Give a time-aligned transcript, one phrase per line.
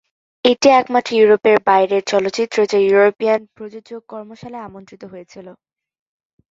[0.45, 5.51] এটি একমাত্র ইউরোপের বাইরের চলচ্চিত্র যা ইউরোপিয়ান প্রযোজক কর্মশালায় আমন্ত্রিত হয়েছিলো।